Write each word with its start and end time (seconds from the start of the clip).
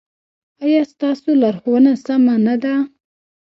ایا 0.63 0.81
ستاسو 0.93 1.29
لارښوونه 1.41 1.91
سمه 2.05 2.35
نه 2.45 2.55
ده؟ 2.63 2.75